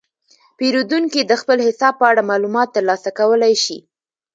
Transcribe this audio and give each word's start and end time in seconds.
پیرودونکي 0.57 1.21
د 1.25 1.31
خپل 1.41 1.57
حساب 1.67 1.93
په 1.99 2.05
اړه 2.11 2.27
معلومات 2.29 2.67
ترلاسه 2.75 3.09
کولی 3.19 3.53
شي. 3.63 3.77